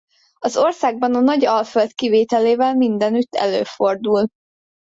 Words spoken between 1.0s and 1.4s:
a